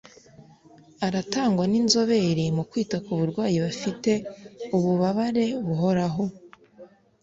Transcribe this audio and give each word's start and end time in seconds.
Aratangwa 1.07 1.63
n’inzobere 1.71 2.45
mu 2.55 2.63
kwita 2.69 2.97
ku 3.05 3.11
barwayi 3.19 3.57
bafite 3.65 4.11
ububabare 4.75 5.45
buhoraho 5.65 6.23